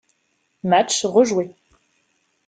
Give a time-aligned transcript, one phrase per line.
[0.71, 1.55] Matchs rejoués.